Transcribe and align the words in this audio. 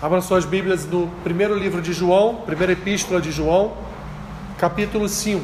Abra 0.00 0.20
suas 0.20 0.44
Bíblias 0.44 0.84
no 0.84 1.08
primeiro 1.24 1.58
livro 1.58 1.80
de 1.80 1.90
João, 1.90 2.42
primeira 2.44 2.74
epístola 2.74 3.18
de 3.18 3.32
João, 3.32 3.72
capítulo 4.58 5.08
5. 5.08 5.42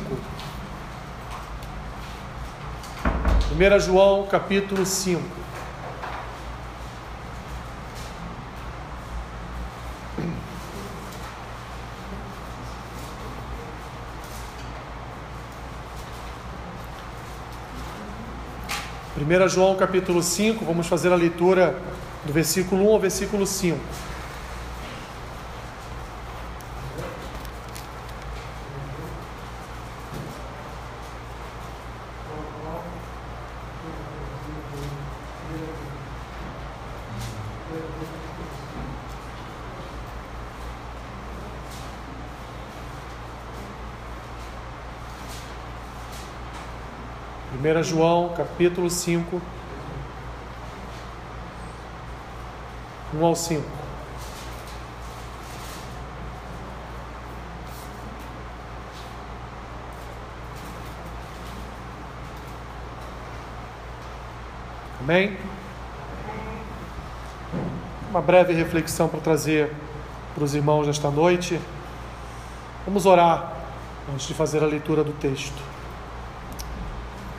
1 3.50 3.80
João, 3.80 4.26
capítulo 4.26 4.84
5. 4.84 5.22
Primeira 19.14 19.48
João 19.48 19.76
capítulo 19.76 20.22
5, 20.22 20.62
vamos 20.62 20.86
fazer 20.88 21.10
a 21.10 21.16
leitura 21.16 21.74
do 22.26 22.34
versículo 22.34 22.90
1 22.90 22.92
ao 22.92 23.00
versículo 23.00 23.46
5. 23.46 24.11
1 47.62 47.82
João, 47.84 48.30
capítulo 48.30 48.90
5, 48.90 49.40
1 53.14 53.24
ao 53.24 53.36
5. 53.36 53.62
Amém? 64.98 65.38
Uma 68.10 68.20
breve 68.20 68.52
reflexão 68.54 69.08
para 69.08 69.20
trazer 69.20 69.72
para 70.34 70.42
os 70.42 70.52
irmãos 70.56 70.88
nesta 70.88 71.12
noite. 71.12 71.60
Vamos 72.84 73.06
orar 73.06 73.52
antes 74.12 74.26
de 74.26 74.34
fazer 74.34 74.64
a 74.64 74.66
leitura 74.66 75.04
do 75.04 75.12
texto. 75.12 75.62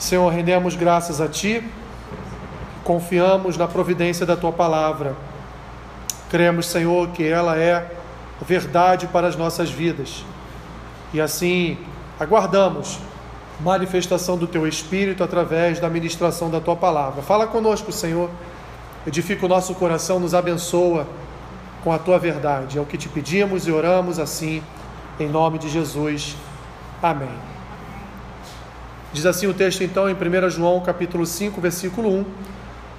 Senhor, 0.03 0.27
rendemos 0.33 0.75
graças 0.75 1.21
a 1.21 1.29
Ti, 1.29 1.63
confiamos 2.83 3.55
na 3.55 3.69
providência 3.69 4.25
da 4.25 4.35
Tua 4.35 4.51
palavra. 4.51 5.15
Cremos, 6.29 6.65
Senhor, 6.65 7.07
que 7.11 7.25
ela 7.25 7.57
é 7.57 7.89
verdade 8.41 9.07
para 9.07 9.27
as 9.27 9.37
nossas 9.37 9.71
vidas. 9.71 10.25
E 11.13 11.21
assim 11.21 11.77
aguardamos 12.19 12.99
manifestação 13.61 14.37
do 14.37 14.45
Teu 14.45 14.67
Espírito 14.67 15.23
através 15.23 15.79
da 15.79 15.89
ministração 15.89 16.49
da 16.49 16.59
Tua 16.59 16.75
palavra. 16.75 17.21
Fala 17.21 17.47
conosco, 17.47 17.89
Senhor. 17.93 18.29
Edifica 19.07 19.45
o 19.45 19.49
nosso 19.49 19.73
coração, 19.73 20.19
nos 20.19 20.33
abençoa 20.33 21.07
com 21.81 21.93
a 21.93 21.97
Tua 21.97 22.19
verdade. 22.19 22.77
É 22.77 22.81
o 22.81 22.85
que 22.85 22.97
te 22.97 23.07
pedimos 23.07 23.67
e 23.67 23.71
oramos 23.71 24.19
assim, 24.19 24.61
em 25.17 25.29
nome 25.29 25.57
de 25.59 25.69
Jesus. 25.69 26.35
Amém. 27.01 27.52
Diz 29.13 29.27
assim 29.27 29.45
o 29.45 29.53
texto 29.53 29.83
então 29.83 30.09
em 30.09 30.15
1 30.15 30.49
João 30.49 30.81
capítulo 30.81 31.23
5, 31.23 31.61
versículo 31.61 32.09
1: 32.09 32.25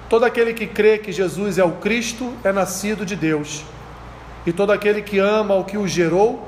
Todo 0.07 0.23
aquele 0.23 0.53
que 0.53 0.65
crê 0.65 0.97
que 0.97 1.11
Jesus 1.11 1.57
é 1.57 1.63
o 1.65 1.73
Cristo 1.73 2.31
é 2.41 2.53
nascido 2.53 3.05
de 3.05 3.17
Deus. 3.17 3.65
E 4.45 4.53
todo 4.53 4.71
aquele 4.71 5.01
que 5.01 5.19
ama 5.19 5.55
o 5.55 5.65
que 5.65 5.77
o 5.77 5.85
gerou, 5.85 6.41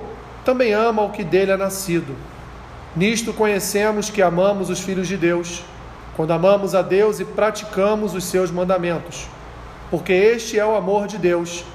também 0.46 0.74
ama 0.74 1.02
o 1.02 1.10
que 1.10 1.22
dele 1.22 1.52
é 1.52 1.58
nascido. 1.58 2.16
Nisto 2.96 3.34
conhecemos 3.34 4.10
que 4.10 4.22
amamos 4.22 4.70
os 4.70 4.80
filhos 4.80 5.06
de 5.06 5.18
Deus, 5.18 5.62
quando 6.16 6.32
amamos 6.32 6.74
a 6.74 6.82
Deus 6.82 7.20
e 7.20 7.26
praticamos 7.26 8.16
os 8.16 8.24
seus 8.24 8.50
mandamentos. 8.50 9.28
Porque 9.92 10.14
este 10.14 10.58
é 10.58 10.66
o 10.66 10.78
amor 10.78 11.08
de 11.08 11.18
Deus, 11.18 11.66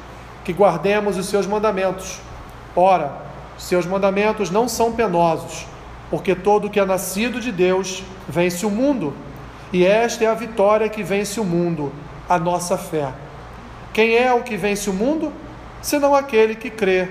que 0.47 0.55
guardemos 0.55 1.19
os 1.19 1.27
seus 1.27 1.47
mandamentos. 1.47 2.21
Ora, 2.75 3.12
seus 3.59 3.84
mandamentos 3.84 4.50
não 4.50 4.67
são 4.67 4.93
penosos 4.93 5.67
porque 6.12 6.34
todo 6.34 6.69
que 6.69 6.78
é 6.78 6.84
nascido 6.84 7.41
de 7.41 7.50
Deus 7.50 8.05
vence 8.28 8.67
o 8.67 8.71
mundo, 8.71 9.15
e 9.73 9.83
esta 9.83 10.23
é 10.23 10.27
a 10.27 10.34
vitória 10.34 10.87
que 10.87 11.03
vence 11.03 11.41
o 11.41 11.45
mundo, 11.45 11.91
a 12.28 12.39
nossa 12.39 12.77
fé. 12.77 13.15
Quem 13.95 14.17
é 14.19 14.31
o 14.31 14.43
que 14.43 14.55
vence 14.55 14.91
o 14.91 14.93
mundo? 14.93 15.33
Senão 15.81 16.15
aquele 16.15 16.55
que 16.55 16.69
crê 16.69 17.09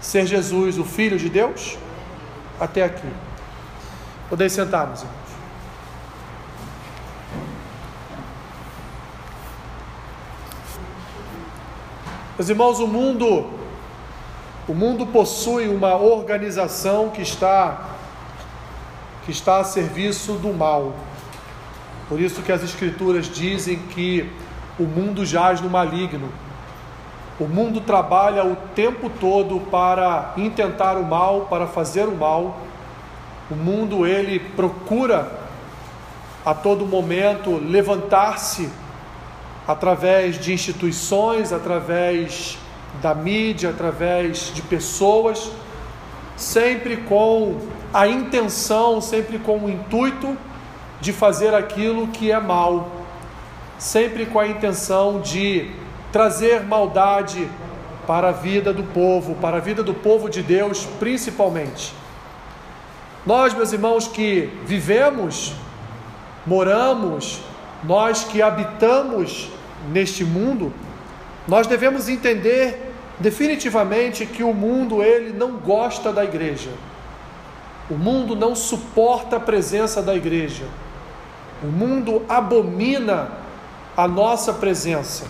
ser 0.00 0.26
Jesus, 0.26 0.78
o 0.78 0.84
Filho 0.84 1.16
de 1.16 1.28
Deus? 1.28 1.78
Até 2.58 2.82
aqui. 2.82 3.06
Podeis 4.28 4.50
sentar, 4.50 4.88
meus 4.88 5.02
irmãos. 5.02 5.16
Meus 12.36 12.48
irmãos, 12.48 12.80
o 12.80 12.88
mundo, 12.88 13.46
o 14.66 14.74
mundo 14.74 15.06
possui 15.06 15.68
uma 15.68 15.94
organização 15.94 17.10
que 17.10 17.22
está 17.22 17.89
está 19.30 19.60
a 19.60 19.64
serviço 19.64 20.34
do 20.34 20.52
mal. 20.52 20.94
Por 22.08 22.20
isso 22.20 22.42
que 22.42 22.50
as 22.50 22.62
escrituras 22.62 23.26
dizem 23.26 23.78
que 23.78 24.30
o 24.78 24.82
mundo 24.82 25.24
jaz 25.24 25.60
no 25.60 25.70
maligno. 25.70 26.28
O 27.38 27.44
mundo 27.44 27.80
trabalha 27.80 28.44
o 28.44 28.56
tempo 28.74 29.08
todo 29.08 29.60
para 29.70 30.34
intentar 30.36 30.96
o 30.96 31.04
mal, 31.04 31.46
para 31.48 31.66
fazer 31.66 32.06
o 32.06 32.16
mal. 32.16 32.58
O 33.50 33.54
mundo 33.54 34.06
ele 34.06 34.38
procura 34.38 35.40
a 36.44 36.54
todo 36.54 36.86
momento 36.86 37.56
levantar-se 37.56 38.70
através 39.66 40.38
de 40.38 40.52
instituições, 40.52 41.52
através 41.52 42.58
da 43.00 43.14
mídia, 43.14 43.70
através 43.70 44.52
de 44.52 44.62
pessoas, 44.62 45.50
sempre 46.40 46.96
com 46.96 47.58
a 47.92 48.08
intenção, 48.08 48.98
sempre 48.98 49.38
com 49.38 49.58
o 49.58 49.68
intuito 49.68 50.36
de 50.98 51.12
fazer 51.12 51.54
aquilo 51.54 52.08
que 52.08 52.32
é 52.32 52.40
mal, 52.40 52.90
sempre 53.78 54.24
com 54.24 54.40
a 54.40 54.48
intenção 54.48 55.20
de 55.20 55.70
trazer 56.10 56.62
maldade 56.62 57.46
para 58.06 58.30
a 58.30 58.32
vida 58.32 58.72
do 58.72 58.82
povo, 58.82 59.34
para 59.34 59.58
a 59.58 59.60
vida 59.60 59.82
do 59.82 59.92
povo 59.92 60.30
de 60.30 60.42
Deus, 60.42 60.86
principalmente. 60.98 61.92
Nós, 63.26 63.52
meus 63.52 63.74
irmãos, 63.74 64.08
que 64.08 64.50
vivemos, 64.64 65.52
moramos, 66.46 67.42
nós 67.84 68.24
que 68.24 68.40
habitamos 68.40 69.50
neste 69.92 70.24
mundo, 70.24 70.72
nós 71.46 71.66
devemos 71.66 72.08
entender 72.08 72.89
definitivamente 73.20 74.24
que 74.24 74.42
o 74.42 74.52
mundo 74.52 75.02
ele 75.02 75.32
não 75.32 75.52
gosta 75.52 76.12
da 76.12 76.24
igreja. 76.24 76.70
O 77.90 77.94
mundo 77.94 78.34
não 78.34 78.54
suporta 78.54 79.36
a 79.36 79.40
presença 79.40 80.00
da 80.02 80.14
igreja. 80.14 80.64
O 81.62 81.66
mundo 81.66 82.22
abomina 82.28 83.30
a 83.96 84.08
nossa 84.08 84.54
presença. 84.54 85.26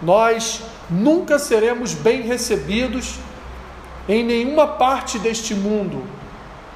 Nós 0.00 0.62
nunca 0.88 1.38
seremos 1.38 1.92
bem 1.92 2.22
recebidos 2.22 3.18
em 4.08 4.24
nenhuma 4.24 4.66
parte 4.66 5.18
deste 5.18 5.54
mundo, 5.54 6.02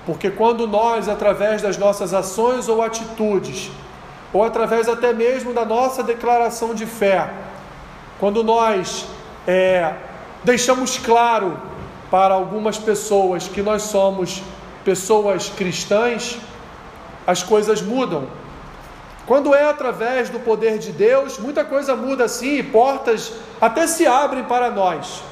porque 0.04 0.30
quando 0.30 0.66
nós, 0.66 1.08
através 1.08 1.62
das 1.62 1.78
nossas 1.78 2.12
ações 2.12 2.68
ou 2.68 2.82
atitudes, 2.82 3.70
ou 4.32 4.44
através 4.44 4.88
até 4.88 5.14
mesmo 5.14 5.54
da 5.54 5.64
nossa 5.64 6.02
declaração 6.02 6.74
de 6.74 6.84
fé, 6.84 7.30
quando 8.18 8.42
nós 8.42 9.06
é, 9.46 9.94
deixamos 10.44 10.98
claro 10.98 11.58
para 12.10 12.34
algumas 12.34 12.78
pessoas 12.78 13.48
que 13.48 13.62
nós 13.62 13.82
somos 13.82 14.42
pessoas 14.84 15.48
cristãs, 15.48 16.38
as 17.26 17.42
coisas 17.42 17.80
mudam. 17.80 18.26
Quando 19.26 19.54
é 19.54 19.64
através 19.64 20.28
do 20.28 20.40
poder 20.40 20.78
de 20.78 20.90
Deus, 20.92 21.38
muita 21.38 21.64
coisa 21.64 21.94
muda 21.94 22.26
sim, 22.26 22.58
e 22.58 22.62
portas 22.62 23.32
até 23.60 23.86
se 23.86 24.06
abrem 24.06 24.42
para 24.44 24.70
nós. 24.70 25.22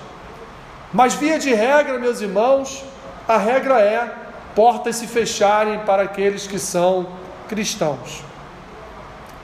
Mas, 0.92 1.14
via 1.14 1.38
de 1.38 1.52
regra, 1.52 1.98
meus 1.98 2.20
irmãos, 2.20 2.84
a 3.26 3.36
regra 3.36 3.80
é 3.80 4.12
portas 4.54 4.96
se 4.96 5.06
fecharem 5.06 5.80
para 5.80 6.02
aqueles 6.02 6.46
que 6.46 6.58
são 6.58 7.08
cristãos. 7.48 8.22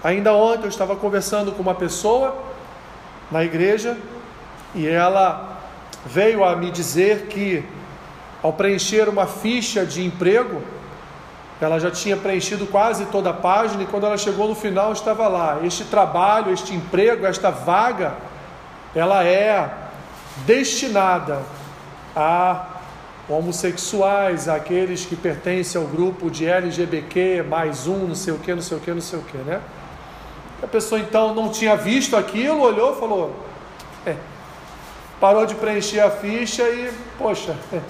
Ainda 0.02 0.32
ontem 0.32 0.64
eu 0.64 0.68
estava 0.68 0.94
conversando 0.94 1.52
com 1.52 1.62
uma 1.62 1.74
pessoa 1.74 2.36
na 3.30 3.44
igreja 3.44 3.96
e 4.76 4.86
ela 4.86 5.58
veio 6.04 6.44
a 6.44 6.54
me 6.54 6.70
dizer 6.70 7.26
que 7.28 7.64
ao 8.42 8.52
preencher 8.52 9.08
uma 9.08 9.26
ficha 9.26 9.84
de 9.84 10.04
emprego, 10.04 10.62
ela 11.60 11.80
já 11.80 11.90
tinha 11.90 12.16
preenchido 12.16 12.66
quase 12.66 13.06
toda 13.06 13.30
a 13.30 13.32
página 13.32 13.82
e 13.82 13.86
quando 13.86 14.04
ela 14.04 14.18
chegou 14.18 14.46
no 14.46 14.54
final 14.54 14.92
estava 14.92 15.26
lá: 15.26 15.60
este 15.64 15.84
trabalho, 15.84 16.52
este 16.52 16.74
emprego, 16.74 17.24
esta 17.24 17.50
vaga, 17.50 18.14
ela 18.94 19.24
é 19.24 19.72
destinada 20.44 21.42
a 22.14 22.66
homossexuais, 23.28 24.48
aqueles 24.48 25.06
que 25.06 25.16
pertencem 25.16 25.80
ao 25.80 25.86
grupo 25.88 26.30
de 26.30 26.46
LGBTQ, 26.46 27.42
mais 27.48 27.86
um, 27.86 28.06
não 28.06 28.14
sei 28.14 28.34
o 28.34 28.38
que, 28.38 28.54
não 28.54 28.62
sei 28.62 28.76
o 28.76 28.80
que, 28.80 28.90
não 28.92 29.00
sei 29.00 29.18
o 29.18 29.22
que, 29.22 29.38
né? 29.38 29.60
A 30.62 30.66
pessoa 30.66 31.00
então 31.00 31.34
não 31.34 31.48
tinha 31.48 31.74
visto 31.76 32.16
aquilo, 32.16 32.60
olhou 32.60 32.94
e 32.94 33.00
falou: 33.00 33.45
parou 35.20 35.46
de 35.46 35.54
preencher 35.54 36.00
a 36.00 36.10
ficha 36.10 36.62
e, 36.62 36.92
poxa, 37.18 37.56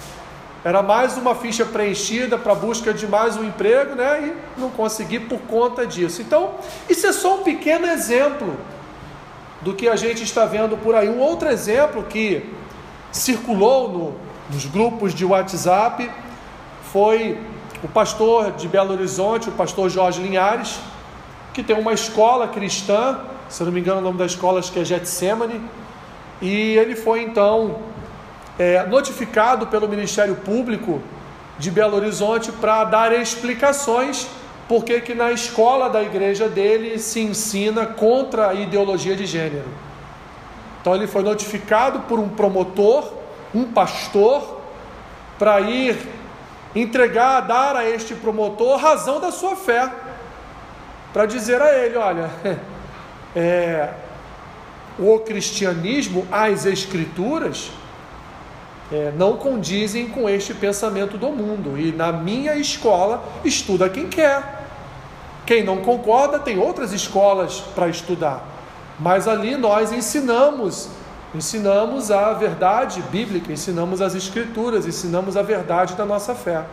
era 0.63 0.81
mais 0.81 1.17
uma 1.17 1.35
ficha 1.35 1.65
preenchida 1.65 2.37
para 2.37 2.55
busca 2.55 2.93
de 2.93 3.07
mais 3.07 3.37
um 3.37 3.43
emprego, 3.43 3.95
né? 3.95 4.33
E 4.57 4.59
não 4.59 4.69
consegui 4.69 5.19
por 5.19 5.39
conta 5.41 5.85
disso. 5.85 6.21
Então, 6.21 6.55
isso 6.89 7.05
é 7.05 7.13
só 7.13 7.39
um 7.39 7.43
pequeno 7.43 7.87
exemplo 7.87 8.55
do 9.61 9.73
que 9.73 9.87
a 9.87 9.95
gente 9.95 10.23
está 10.23 10.45
vendo 10.45 10.77
por 10.77 10.95
aí. 10.95 11.09
Um 11.09 11.19
outro 11.19 11.49
exemplo 11.49 12.03
que 12.03 12.53
circulou 13.11 13.89
no, 13.89 14.15
nos 14.53 14.65
grupos 14.65 15.13
de 15.13 15.25
WhatsApp 15.25 16.09
foi 16.91 17.39
o 17.83 17.87
pastor 17.87 18.51
de 18.51 18.67
Belo 18.67 18.93
Horizonte, 18.93 19.49
o 19.49 19.51
pastor 19.51 19.89
Jorge 19.89 20.21
Linhares, 20.21 20.79
que 21.53 21.63
tem 21.63 21.77
uma 21.77 21.93
escola 21.93 22.47
cristã, 22.47 23.19
se 23.49 23.63
não 23.63 23.71
me 23.71 23.79
engano 23.79 23.99
o 23.99 24.03
nome 24.03 24.17
da 24.17 24.25
escola 24.25 24.59
acho 24.59 24.71
que 24.71 24.79
é 24.79 24.85
Getsemane, 24.85 25.61
e 26.41 26.77
ele 26.77 26.95
foi 26.95 27.21
então 27.21 27.79
é, 28.57 28.85
notificado 28.85 29.67
pelo 29.67 29.87
Ministério 29.87 30.35
Público 30.35 31.01
de 31.57 31.71
Belo 31.71 31.95
Horizonte 31.95 32.51
para 32.51 32.83
dar 32.83 33.11
explicações 33.13 34.27
porque 34.67 34.99
que 34.99 35.15
na 35.15 35.31
escola 35.31 35.89
da 35.89 36.03
igreja 36.03 36.49
dele 36.49 36.99
se 36.99 37.21
ensina 37.21 37.85
contra 37.85 38.49
a 38.49 38.53
ideologia 38.53 39.15
de 39.15 39.25
gênero. 39.25 39.67
Então 40.81 40.93
ele 40.93 41.07
foi 41.07 41.23
notificado 41.23 42.01
por 42.01 42.19
um 42.19 42.27
promotor 42.27 43.17
um 43.53 43.71
pastor 43.71 44.61
para 45.37 45.59
ir 45.61 45.97
entregar, 46.75 47.41
dar 47.41 47.75
a 47.75 47.89
este 47.89 48.13
promotor 48.13 48.77
razão 48.77 49.19
da 49.19 49.31
sua 49.31 49.55
fé, 49.55 49.89
para 51.13 51.25
dizer 51.25 51.61
a 51.61 51.73
ele: 51.73 51.97
olha, 51.97 52.29
é, 53.35 53.89
o 54.97 55.19
cristianismo, 55.19 56.27
as 56.31 56.65
escrituras, 56.65 57.71
é, 58.91 59.11
não 59.17 59.37
condizem 59.37 60.07
com 60.07 60.29
este 60.29 60.53
pensamento 60.53 61.17
do 61.17 61.29
mundo, 61.29 61.77
e 61.77 61.91
na 61.91 62.11
minha 62.11 62.55
escola 62.55 63.23
estuda 63.43 63.89
quem 63.89 64.07
quer. 64.07 64.65
Quem 65.45 65.63
não 65.63 65.77
concorda 65.77 66.39
tem 66.39 66.57
outras 66.57 66.91
escolas 66.91 67.61
para 67.73 67.87
estudar, 67.87 68.45
mas 68.99 69.27
ali 69.27 69.55
nós 69.55 69.91
ensinamos 69.91 70.89
Ensinamos 71.35 72.09
a 72.09 72.31
verdade 72.33 73.01
bíblica, 73.11 73.51
ensinamos 73.51 74.01
as 74.01 74.15
escrituras, 74.15 74.87
ensinamos 74.87 75.35
a 75.35 75.41
verdade 75.41 75.93
da 75.95 76.05
nossa 76.05 76.33
fé. 76.33 76.63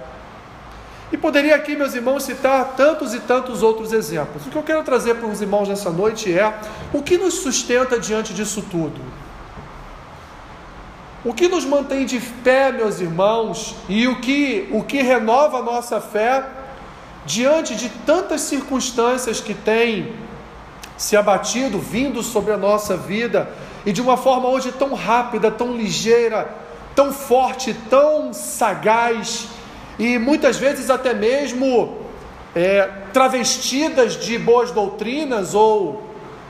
E 1.13 1.17
poderia 1.17 1.55
aqui, 1.55 1.77
meus 1.77 1.95
irmãos, 1.95 2.25
citar 2.25 2.75
tantos 2.77 3.15
e 3.15 3.21
tantos 3.21 3.63
outros 3.63 3.93
exemplos. 3.93 4.47
O 4.47 4.51
que 4.51 4.57
eu 4.57 4.63
quero 4.63 4.83
trazer 4.83 5.15
para 5.15 5.29
os 5.29 5.41
irmãos 5.41 5.69
nessa 5.69 5.91
noite 5.91 6.33
é 6.33 6.53
o 6.93 7.03
que 7.03 7.17
nos 7.19 7.35
sustenta 7.35 7.99
diante 7.99 8.33
disso 8.33 8.65
tudo. 8.71 9.01
O 11.25 11.33
que 11.33 11.49
nos 11.49 11.65
mantém 11.65 12.05
de 12.05 12.21
pé, 12.21 12.71
meus 12.71 13.01
irmãos, 13.01 13.77
e 13.89 14.07
o 14.07 14.21
que, 14.21 14.69
o 14.73 14.83
que 14.83 15.01
renova 15.03 15.59
a 15.59 15.63
nossa 15.63 16.01
fé 16.01 16.45
diante 17.25 17.75
de 17.75 17.89
tantas 17.89 18.43
circunstâncias 18.43 19.41
que 19.41 19.55
têm 19.55 20.13
se 20.97 21.17
abatido, 21.17 21.79
vindo 21.79 22.23
sobre 22.23 22.53
a 22.53 22.57
nossa 22.57 22.97
vida, 22.97 23.51
e 23.87 23.93
de 23.93 24.01
uma 24.01 24.17
forma 24.17 24.49
hoje 24.49 24.73
tão 24.73 24.95
rápida, 24.95 25.51
tão 25.51 25.77
ligeira, 25.77 26.49
tão 26.95 27.13
forte, 27.13 27.75
tão 27.89 28.33
sagaz 28.33 29.49
e 29.99 30.19
muitas 30.19 30.57
vezes 30.57 30.91
até 30.91 31.15
mesmo 31.15 31.99
é, 32.55 32.89
travestidas 33.13 34.17
de 34.17 34.39
boas 34.39 34.71
doutrinas 34.71 35.55
ou, 35.55 36.03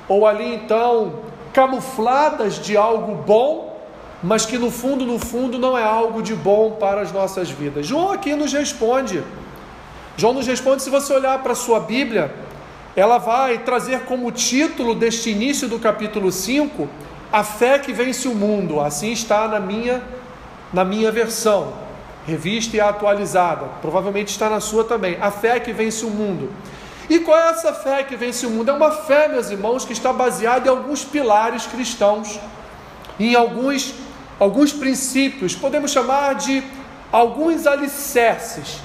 ou 0.08 0.26
ali 0.26 0.55
então 0.55 1.20
camufladas 1.52 2.58
de 2.58 2.76
algo 2.76 3.14
bom, 3.14 3.79
mas 4.23 4.44
que 4.44 4.58
no 4.58 4.70
fundo, 4.70 5.05
no 5.05 5.19
fundo 5.19 5.58
não 5.58 5.76
é 5.79 5.82
algo 5.82 6.23
de 6.23 6.35
bom 6.35 6.73
para 6.73 7.00
as 7.00 7.12
nossas 7.12 7.50
vidas. 7.50 7.87
João 7.87 8.11
aqui 8.11 8.35
nos 8.35 8.52
responde. 8.52 9.23
João 10.17 10.32
nos 10.32 10.46
responde, 10.46 10.82
se 10.82 10.91
você 10.91 11.12
olhar 11.12 11.43
para 11.43 11.52
a 11.52 11.56
sua 11.56 11.81
Bíblia, 11.81 12.35
ela 12.96 13.19
vai 13.19 13.58
trazer 13.58 14.00
como 14.00 14.31
título 14.32 14.94
deste 14.94 15.31
início 15.31 15.69
do 15.69 15.79
capítulo 15.79 16.31
5 16.32 16.88
a 17.32 17.43
fé 17.43 17.79
que 17.81 17.93
vence 17.93 18.29
o 18.29 18.35
mundo, 18.35 18.81
assim 18.81 19.11
está 19.11 19.49
na 19.49 19.58
minha 19.58 20.02
na 20.73 20.85
minha 20.85 21.11
versão, 21.12 21.73
revista 22.26 22.76
e 22.76 22.81
atualizada. 22.81 23.67
Provavelmente 23.81 24.29
está 24.29 24.49
na 24.49 24.61
sua 24.61 24.85
também. 24.85 25.19
A 25.21 25.31
fé 25.31 25.61
que 25.61 25.73
vence 25.73 26.05
o 26.05 26.11
mundo. 26.11 26.53
E 27.09 27.19
qual 27.19 27.38
é 27.38 27.50
essa 27.50 27.73
fé 27.73 28.03
que 28.03 28.17
vence 28.17 28.47
o 28.47 28.50
mundo? 28.50 28.71
É 28.71 28.75
uma 28.75 28.91
fé, 28.91 29.29
meus 29.29 29.50
irmãos, 29.50 29.85
que 29.85 29.93
está 29.93 30.12
baseada 30.12 30.67
em 30.67 30.71
alguns 30.71 31.05
pilares 31.05 31.67
cristãos, 31.67 32.41
em 33.19 33.35
alguns 33.35 33.94
alguns 34.38 34.73
princípios, 34.73 35.55
podemos 35.55 35.91
chamar 35.91 36.35
de 36.35 36.62
alguns 37.12 37.67
alicerces. 37.67 38.81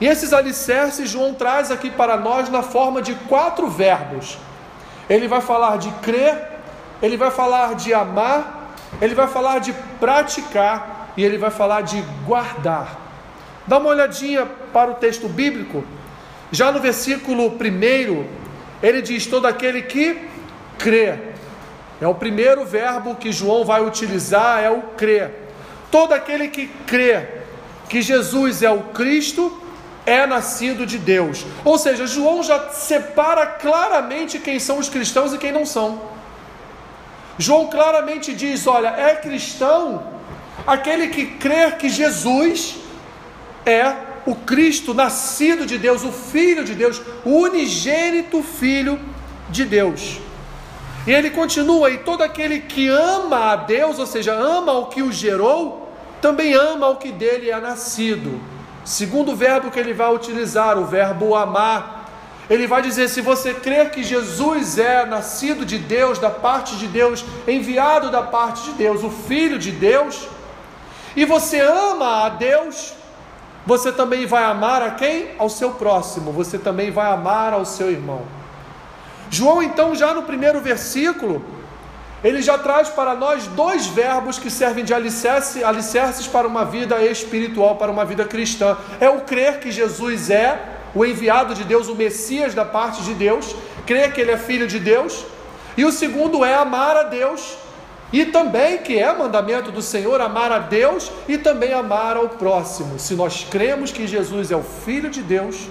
E 0.00 0.06
esses 0.06 0.32
alicerces 0.32 1.08
João 1.08 1.34
traz 1.34 1.70
aqui 1.70 1.90
para 1.90 2.16
nós 2.16 2.48
na 2.48 2.62
forma 2.62 3.00
de 3.00 3.14
quatro 3.14 3.68
verbos. 3.68 4.38
Ele 5.08 5.28
vai 5.28 5.40
falar 5.40 5.78
de 5.78 5.90
crer, 6.02 6.52
ele 7.02 7.16
vai 7.16 7.30
falar 7.30 7.74
de 7.74 7.94
amar, 7.94 8.74
ele 9.00 9.14
vai 9.14 9.26
falar 9.26 9.58
de 9.58 9.72
praticar 10.00 10.95
e 11.16 11.24
ele 11.24 11.38
vai 11.38 11.50
falar 11.50 11.82
de 11.82 12.02
guardar. 12.26 13.00
Dá 13.66 13.78
uma 13.78 13.90
olhadinha 13.90 14.46
para 14.72 14.90
o 14.90 14.94
texto 14.94 15.28
bíblico. 15.28 15.84
Já 16.52 16.70
no 16.70 16.80
versículo 16.80 17.48
1, 17.48 18.24
ele 18.82 19.02
diz: 19.02 19.26
Todo 19.26 19.46
aquele 19.46 19.82
que 19.82 20.28
crê. 20.78 21.18
É 22.00 22.06
o 22.06 22.14
primeiro 22.14 22.64
verbo 22.64 23.14
que 23.14 23.32
João 23.32 23.64
vai 23.64 23.82
utilizar, 23.82 24.62
é 24.62 24.70
o 24.70 24.82
crer. 24.82 25.32
Todo 25.90 26.12
aquele 26.12 26.48
que 26.48 26.66
crê 26.86 27.26
que 27.88 28.02
Jesus 28.02 28.62
é 28.62 28.70
o 28.70 28.82
Cristo 28.82 29.62
é 30.04 30.26
nascido 30.26 30.84
de 30.84 30.98
Deus. 30.98 31.44
Ou 31.64 31.78
seja, 31.78 32.06
João 32.06 32.42
já 32.42 32.68
separa 32.68 33.46
claramente 33.46 34.38
quem 34.38 34.58
são 34.58 34.78
os 34.78 34.88
cristãos 34.88 35.32
e 35.32 35.38
quem 35.38 35.50
não 35.50 35.64
são. 35.64 36.00
João 37.38 37.68
claramente 37.68 38.34
diz: 38.34 38.66
olha, 38.66 38.88
é 38.88 39.16
cristão 39.16 40.15
aquele 40.66 41.08
que 41.08 41.26
crê 41.26 41.70
que 41.72 41.88
Jesus 41.88 42.76
é 43.64 43.94
o 44.26 44.34
Cristo 44.34 44.92
nascido 44.92 45.64
de 45.64 45.78
Deus, 45.78 46.02
o 46.02 46.10
Filho 46.10 46.64
de 46.64 46.74
Deus, 46.74 47.00
o 47.24 47.30
unigênito 47.42 48.42
Filho 48.42 48.98
de 49.48 49.64
Deus. 49.64 50.18
E 51.06 51.12
ele 51.12 51.30
continua: 51.30 51.90
e 51.90 51.98
todo 51.98 52.22
aquele 52.22 52.60
que 52.60 52.88
ama 52.88 53.52
a 53.52 53.56
Deus, 53.56 53.98
ou 53.98 54.06
seja, 54.06 54.32
ama 54.32 54.72
o 54.72 54.86
que 54.86 55.02
o 55.02 55.12
gerou, 55.12 55.92
também 56.20 56.54
ama 56.54 56.88
o 56.88 56.96
que 56.96 57.12
dele 57.12 57.50
é 57.50 57.60
nascido. 57.60 58.40
Segundo 58.84 59.34
verbo 59.34 59.70
que 59.70 59.78
ele 59.78 59.92
vai 59.92 60.14
utilizar, 60.14 60.78
o 60.78 60.84
verbo 60.84 61.34
amar 61.34 61.96
ele 62.48 62.66
vai 62.66 62.82
dizer: 62.82 63.08
se 63.08 63.20
você 63.20 63.52
crer 63.54 63.90
que 63.90 64.02
Jesus 64.02 64.78
é 64.78 65.04
nascido 65.04 65.64
de 65.64 65.78
Deus, 65.78 66.18
da 66.18 66.30
parte 66.30 66.76
de 66.76 66.86
Deus, 66.86 67.24
enviado 67.46 68.10
da 68.10 68.22
parte 68.22 68.70
de 68.70 68.72
Deus, 68.72 69.02
o 69.02 69.10
Filho 69.10 69.58
de 69.58 69.72
Deus, 69.72 70.28
e 71.16 71.24
você 71.24 71.58
ama 71.60 72.26
a 72.26 72.28
Deus, 72.28 72.92
você 73.66 73.90
também 73.90 74.26
vai 74.26 74.44
amar 74.44 74.82
a 74.82 74.90
quem? 74.92 75.30
Ao 75.38 75.48
seu 75.48 75.72
próximo, 75.72 76.30
você 76.30 76.58
também 76.58 76.90
vai 76.90 77.10
amar 77.10 77.52
ao 77.52 77.64
seu 77.64 77.90
irmão. 77.90 78.22
João, 79.30 79.62
então, 79.62 79.94
já 79.94 80.14
no 80.14 80.22
primeiro 80.22 80.60
versículo, 80.60 81.44
ele 82.22 82.40
já 82.42 82.56
traz 82.58 82.88
para 82.88 83.14
nós 83.14 83.46
dois 83.48 83.86
verbos 83.86 84.38
que 84.38 84.50
servem 84.50 84.84
de 84.84 84.94
alicerce, 84.94 85.64
alicerces 85.64 86.26
para 86.26 86.46
uma 86.46 86.64
vida 86.64 87.04
espiritual, 87.04 87.76
para 87.76 87.90
uma 87.90 88.04
vida 88.04 88.24
cristã: 88.24 88.76
é 89.00 89.08
o 89.08 89.22
crer 89.22 89.58
que 89.58 89.70
Jesus 89.70 90.30
é 90.30 90.76
o 90.94 91.04
enviado 91.04 91.54
de 91.54 91.62
Deus, 91.62 91.88
o 91.88 91.94
Messias 91.94 92.54
da 92.54 92.64
parte 92.64 93.02
de 93.02 93.12
Deus, 93.12 93.54
crê 93.84 94.08
que 94.10 94.20
ele 94.20 94.30
é 94.30 94.38
filho 94.38 94.66
de 94.66 94.78
Deus, 94.78 95.26
e 95.76 95.84
o 95.84 95.92
segundo 95.92 96.44
é 96.44 96.54
amar 96.54 96.96
a 96.96 97.02
Deus, 97.02 97.58
e 98.12 98.26
também 98.26 98.78
que 98.78 98.98
é 98.98 99.12
mandamento 99.12 99.72
do 99.72 99.82
Senhor 99.82 100.20
amar 100.20 100.52
a 100.52 100.58
Deus 100.58 101.10
e 101.28 101.36
também 101.36 101.72
amar 101.72 102.16
ao 102.16 102.28
próximo. 102.30 102.98
Se 102.98 103.14
nós 103.14 103.44
cremos 103.50 103.90
que 103.90 104.06
Jesus 104.06 104.50
é 104.50 104.56
o 104.56 104.62
filho 104.62 105.10
de 105.10 105.22
Deus, 105.22 105.68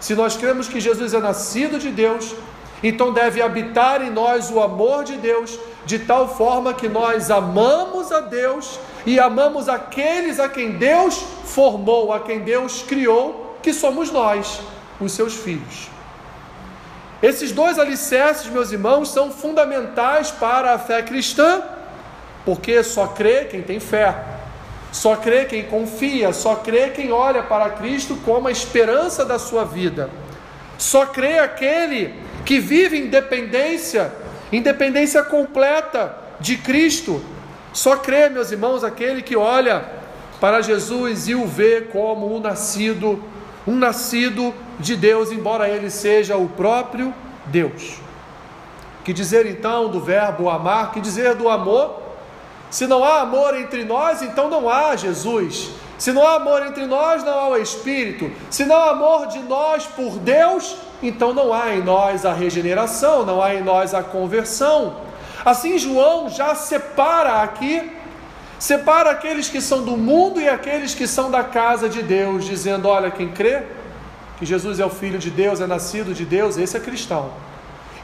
se 0.00 0.14
nós 0.14 0.36
cremos 0.36 0.68
que 0.68 0.80
Jesus 0.80 1.14
é 1.14 1.18
nascido 1.18 1.78
de 1.78 1.90
Deus, 1.90 2.34
então 2.82 3.12
deve 3.12 3.42
habitar 3.42 4.02
em 4.02 4.10
nós 4.10 4.50
o 4.50 4.60
amor 4.60 5.04
de 5.04 5.16
Deus, 5.16 5.58
de 5.84 5.98
tal 5.98 6.28
forma 6.36 6.74
que 6.74 6.88
nós 6.88 7.30
amamos 7.30 8.12
a 8.12 8.20
Deus 8.20 8.78
e 9.04 9.18
amamos 9.18 9.68
aqueles 9.68 10.38
a 10.38 10.48
quem 10.48 10.72
Deus 10.72 11.16
formou, 11.44 12.12
a 12.12 12.20
quem 12.20 12.40
Deus 12.40 12.82
criou 12.82 13.56
que 13.62 13.72
somos 13.72 14.12
nós, 14.12 14.60
os 15.00 15.12
seus 15.12 15.34
filhos. 15.34 15.88
Esses 17.20 17.50
dois 17.50 17.78
alicerces, 17.78 18.46
meus 18.48 18.70
irmãos, 18.70 19.10
são 19.10 19.32
fundamentais 19.32 20.30
para 20.30 20.74
a 20.74 20.78
fé 20.78 21.02
cristã, 21.02 21.62
Porque 22.48 22.82
só 22.82 23.08
crê 23.08 23.44
quem 23.44 23.60
tem 23.60 23.78
fé, 23.78 24.24
só 24.90 25.16
crê 25.16 25.44
quem 25.44 25.64
confia, 25.64 26.32
só 26.32 26.54
crê 26.54 26.88
quem 26.88 27.12
olha 27.12 27.42
para 27.42 27.68
Cristo 27.68 28.16
como 28.24 28.48
a 28.48 28.50
esperança 28.50 29.22
da 29.22 29.38
sua 29.38 29.66
vida. 29.66 30.08
Só 30.78 31.04
crê 31.04 31.40
aquele 31.40 32.14
que 32.46 32.58
vive 32.58 32.98
em 32.98 33.08
dependência, 33.08 34.10
independência 34.50 35.22
completa 35.22 36.16
de 36.40 36.56
Cristo. 36.56 37.22
Só 37.74 37.98
crê, 37.98 38.30
meus 38.30 38.50
irmãos, 38.50 38.82
aquele 38.82 39.20
que 39.20 39.36
olha 39.36 39.84
para 40.40 40.62
Jesus 40.62 41.28
e 41.28 41.34
o 41.34 41.46
vê 41.46 41.82
como 41.82 42.34
um 42.34 42.40
nascido, 42.40 43.22
um 43.66 43.76
nascido 43.76 44.54
de 44.80 44.96
Deus, 44.96 45.30
embora 45.30 45.68
ele 45.68 45.90
seja 45.90 46.38
o 46.38 46.48
próprio 46.48 47.12
Deus. 47.44 48.00
Que 49.04 49.12
dizer 49.12 49.44
então 49.44 49.90
do 49.90 50.00
verbo 50.00 50.48
amar? 50.48 50.92
Que 50.92 51.00
dizer 51.02 51.34
do 51.34 51.50
amor? 51.50 52.07
Se 52.70 52.86
não 52.86 53.02
há 53.02 53.20
amor 53.20 53.56
entre 53.56 53.84
nós, 53.84 54.22
então 54.22 54.50
não 54.50 54.68
há 54.68 54.94
Jesus. 54.96 55.70
Se 55.98 56.12
não 56.12 56.26
há 56.26 56.34
amor 56.34 56.64
entre 56.64 56.86
nós, 56.86 57.24
não 57.24 57.32
há 57.32 57.48
o 57.48 57.56
Espírito. 57.56 58.30
Se 58.50 58.64
não 58.64 58.76
há 58.76 58.90
amor 58.90 59.26
de 59.26 59.40
nós 59.40 59.84
por 59.84 60.18
Deus, 60.18 60.76
então 61.02 61.34
não 61.34 61.52
há 61.52 61.74
em 61.74 61.82
nós 61.82 62.24
a 62.24 62.32
regeneração, 62.32 63.24
não 63.24 63.42
há 63.42 63.54
em 63.54 63.62
nós 63.62 63.94
a 63.94 64.02
conversão. 64.02 64.96
Assim, 65.44 65.78
João 65.78 66.28
já 66.28 66.54
separa 66.54 67.42
aqui, 67.42 67.90
separa 68.58 69.10
aqueles 69.10 69.48
que 69.48 69.60
são 69.60 69.82
do 69.82 69.96
mundo 69.96 70.40
e 70.40 70.48
aqueles 70.48 70.94
que 70.94 71.06
são 71.06 71.30
da 71.30 71.42
casa 71.42 71.88
de 71.88 72.02
Deus, 72.02 72.44
dizendo: 72.44 72.88
olha, 72.88 73.10
quem 73.10 73.28
crê 73.28 73.62
que 74.38 74.46
Jesus 74.46 74.78
é 74.78 74.86
o 74.86 74.90
Filho 74.90 75.18
de 75.18 75.30
Deus, 75.30 75.60
é 75.60 75.66
nascido 75.66 76.14
de 76.14 76.24
Deus, 76.24 76.56
esse 76.56 76.76
é 76.76 76.80
cristão. 76.80 77.32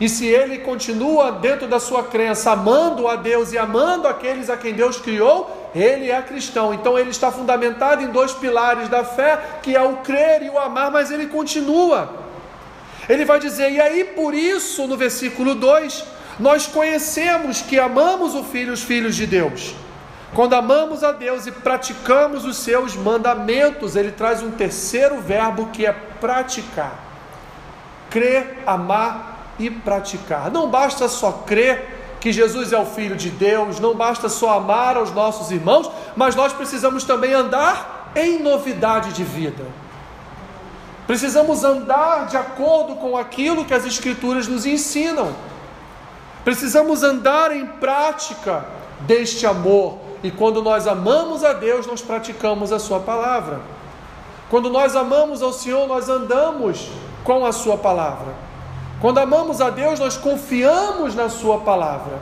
E 0.01 0.09
se 0.09 0.27
ele 0.27 0.59
continua 0.59 1.31
dentro 1.31 1.69
da 1.69 1.79
sua 1.79 2.03
crença, 2.03 2.51
amando 2.51 3.07
a 3.07 3.15
Deus 3.15 3.53
e 3.53 3.59
amando 3.59 4.09
aqueles 4.09 4.51
a 4.51 4.57
quem 4.57 4.75
Deus 4.75 4.99
criou, 4.99 5.71
ele 5.75 6.11
é 6.11 6.21
cristão. 6.21 6.75
Então 6.75 6.99
ele 6.99 7.11
está 7.11 7.31
fundamentado 7.31 8.03
em 8.03 8.09
dois 8.09 8.33
pilares 8.33 8.89
da 8.89 9.05
fé, 9.05 9.39
que 9.63 9.77
é 9.77 9.83
o 9.83 9.99
crer 9.99 10.43
e 10.43 10.51
o 10.51 10.59
amar, 10.59 10.91
mas 10.91 11.11
ele 11.11 11.27
continua. 11.27 12.13
Ele 13.09 13.25
vai 13.25 13.39
dizer: 13.39 13.71
"E 13.71 13.81
aí 13.81 14.05
por 14.05 14.35
isso, 14.35 14.87
no 14.87 14.97
versículo 14.97 15.55
2, 15.55 16.05
nós 16.41 16.67
conhecemos 16.67 17.63
que 17.63 17.79
amamos 17.79 18.35
o 18.35 18.43
filho, 18.43 18.73
os 18.73 18.83
filhos 18.83 19.15
de 19.15 19.27
Deus. 19.27 19.75
Quando 20.35 20.55
amamos 20.55 21.05
a 21.05 21.13
Deus 21.13 21.47
e 21.47 21.53
praticamos 21.53 22.45
os 22.45 22.57
seus 22.57 22.97
mandamentos, 22.97 23.95
ele 23.95 24.11
traz 24.11 24.43
um 24.43 24.51
terceiro 24.51 25.21
verbo 25.21 25.67
que 25.67 25.87
é 25.87 25.93
praticar. 25.93 26.99
Crer, 28.11 28.59
amar 28.67 29.34
e 29.59 29.71
praticar. 29.71 30.51
Não 30.51 30.69
basta 30.69 31.09
só 31.09 31.33
crer 31.47 32.17
que 32.21 32.33
Jesus 32.33 32.73
é 32.73 32.79
o 32.79 32.87
Filho 32.87 33.17
de 33.17 33.29
Deus, 33.29 33.79
não 33.79 33.95
basta 33.95 34.29
só 34.29 34.57
amar 34.57 34.97
aos 34.97 35.13
nossos 35.13 35.51
irmãos, 35.51 35.91
mas 36.17 36.35
nós 36.35 36.53
precisamos 36.53 37.05
também 37.05 37.35
andar 37.35 38.13
em 38.17 38.43
novidade 38.43 39.13
de 39.13 39.23
vida. 39.23 39.65
Precisamos 41.07 41.65
andar 41.65 42.27
de 42.27 42.37
acordo 42.37 42.97
com 42.97 43.17
aquilo 43.17 43.65
que 43.65 43.75
as 43.75 43.85
Escrituras 43.85 44.49
nos 44.49 44.65
ensinam. 44.65 45.35
Precisamos 46.45 47.03
andar 47.03 47.55
em 47.55 47.67
prática 47.67 48.65
deste 49.01 49.47
amor. 49.47 49.99
E 50.23 50.31
quando 50.31 50.63
nós 50.63 50.87
amamos 50.87 51.45
a 51.45 51.53
Deus, 51.53 51.87
nós 51.87 52.01
praticamos 52.01 52.73
a 52.73 52.79
Sua 52.79 53.01
palavra. 53.01 53.61
Quando 54.49 54.71
nós 54.71 54.97
amamos 54.97 55.43
ao 55.43 55.53
Senhor, 55.53 55.87
nós 55.87 56.09
andamos 56.09 56.89
com 57.23 57.45
a 57.45 57.53
Sua 57.53 57.77
palavra. 57.77 58.33
Quando 59.01 59.19
amamos 59.19 59.61
a 59.61 59.71
Deus, 59.71 59.99
nós 60.01 60.17
confiamos 60.17 61.15
na 61.15 61.29
Sua 61.29 61.59
palavra. 61.61 62.21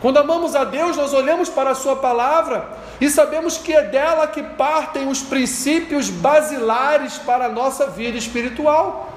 Quando 0.00 0.18
amamos 0.18 0.54
a 0.54 0.64
Deus, 0.64 0.96
nós 0.96 1.12
olhamos 1.12 1.48
para 1.48 1.70
a 1.70 1.74
Sua 1.74 1.96
palavra 1.96 2.68
e 3.00 3.10
sabemos 3.10 3.56
que 3.56 3.72
é 3.72 3.82
dela 3.82 4.26
que 4.26 4.42
partem 4.42 5.08
os 5.08 5.20
princípios 5.20 6.08
basilares 6.08 7.18
para 7.18 7.46
a 7.46 7.48
nossa 7.48 7.88
vida 7.88 8.16
espiritual. 8.16 9.12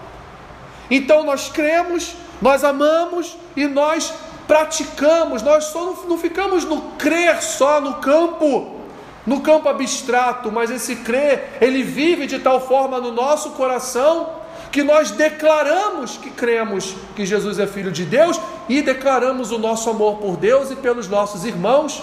Então 0.90 1.24
nós 1.24 1.50
cremos, 1.50 2.16
nós 2.42 2.64
amamos 2.64 3.38
e 3.56 3.68
nós 3.68 4.14
praticamos, 4.48 5.42
nós 5.42 5.66
só 5.66 5.86
não, 5.86 5.94
não 6.10 6.18
ficamos 6.18 6.66
no 6.66 6.82
crer 6.98 7.42
só 7.42 7.80
no 7.80 7.96
campo, 7.96 8.82
no 9.26 9.42
campo 9.42 9.70
abstrato, 9.70 10.52
mas 10.52 10.70
esse 10.70 10.98
crer, 10.98 11.58
ele 11.62 11.84
vive 11.84 12.26
de 12.26 12.40
tal 12.40 12.60
forma 12.60 13.00
no 13.00 13.12
nosso 13.12 13.52
coração 13.52 14.41
que 14.72 14.84
nós 14.84 15.12
declaramos 15.12 16.18
que 16.18 16.30
cremos 16.30 16.96
que 17.16 17.26
Jesus 17.26 17.60
é 17.60 17.68
Filho 17.68 17.92
de 17.92 18.06
Deus 18.06 18.40
e 18.70 18.82
declaramos 18.82 19.52
o 19.52 19.58
nosso 19.58 19.90
amor 19.90 20.18
por 20.18 20.38
Deus 20.38 20.72
e 20.72 20.76
pelos 20.76 21.08
nossos 21.08 21.44
irmãos. 21.46 22.02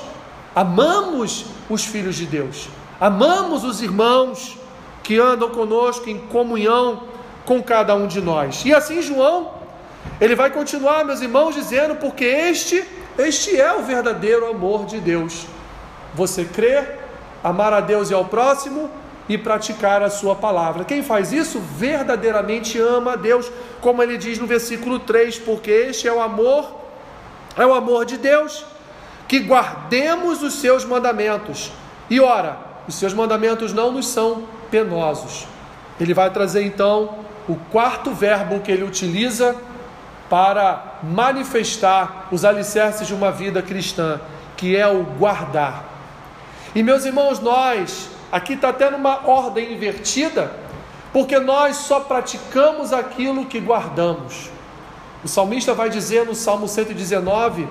Amamos 0.54 1.46
os 1.70 1.84
filhos 1.84 2.16
de 2.16 2.26
Deus, 2.26 2.68
amamos 3.00 3.64
os 3.64 3.80
irmãos 3.80 4.58
que 5.02 5.18
andam 5.18 5.50
conosco 5.50 6.10
em 6.10 6.18
comunhão 6.18 7.04
com 7.46 7.62
cada 7.62 7.94
um 7.94 8.06
de 8.06 8.20
nós. 8.20 8.64
E 8.66 8.74
assim, 8.74 9.00
João, 9.00 9.52
ele 10.20 10.34
vai 10.34 10.50
continuar, 10.50 11.04
meus 11.04 11.22
irmãos, 11.22 11.54
dizendo: 11.54 11.96
porque 11.96 12.24
este, 12.24 12.84
este 13.16 13.58
é 13.58 13.72
o 13.72 13.82
verdadeiro 13.82 14.50
amor 14.50 14.84
de 14.84 15.00
Deus. 15.00 15.46
Você 16.14 16.44
crer, 16.44 16.98
amar 17.42 17.72
a 17.72 17.80
Deus 17.80 18.10
e 18.10 18.14
ao 18.14 18.26
próximo 18.26 18.90
e 19.28 19.36
praticar 19.36 20.02
a 20.02 20.08
sua 20.08 20.34
palavra. 20.34 20.84
Quem 20.84 21.02
faz 21.02 21.32
isso 21.32 21.60
verdadeiramente 21.60 22.78
ama 22.78 23.12
a 23.12 23.16
Deus, 23.16 23.50
como 23.80 24.02
ele 24.02 24.16
diz 24.16 24.38
no 24.38 24.46
versículo 24.46 24.98
3, 24.98 25.38
porque 25.40 25.70
este 25.70 26.08
é 26.08 26.12
o 26.12 26.20
amor, 26.20 26.80
é 27.56 27.66
o 27.66 27.74
amor 27.74 28.04
de 28.04 28.16
Deus, 28.16 28.64
que 29.26 29.40
guardemos 29.40 30.42
os 30.42 30.54
seus 30.54 30.84
mandamentos. 30.84 31.70
E 32.08 32.18
ora, 32.20 32.56
os 32.88 32.94
seus 32.94 33.12
mandamentos 33.12 33.72
não 33.72 33.92
nos 33.92 34.08
são 34.08 34.44
penosos. 34.70 35.46
Ele 36.00 36.14
vai 36.14 36.30
trazer 36.30 36.62
então 36.64 37.18
o 37.46 37.56
quarto 37.70 38.12
verbo 38.12 38.60
que 38.60 38.72
ele 38.72 38.84
utiliza 38.84 39.54
para 40.30 40.98
manifestar 41.02 42.28
os 42.30 42.44
alicerces 42.44 43.06
de 43.06 43.14
uma 43.14 43.30
vida 43.30 43.60
cristã, 43.62 44.20
que 44.56 44.76
é 44.76 44.86
o 44.86 45.02
guardar. 45.02 45.84
E 46.74 46.82
meus 46.82 47.04
irmãos, 47.04 47.40
nós 47.40 48.10
Aqui 48.30 48.52
está 48.52 48.72
tendo 48.72 48.96
uma 48.96 49.26
ordem 49.26 49.72
invertida, 49.72 50.52
porque 51.12 51.38
nós 51.38 51.76
só 51.76 52.00
praticamos 52.00 52.92
aquilo 52.92 53.46
que 53.46 53.58
guardamos. 53.58 54.50
O 55.24 55.28
salmista 55.28 55.72
vai 55.72 55.88
dizer 55.88 56.26
no 56.26 56.34
Salmo 56.34 56.68
119 56.68 57.66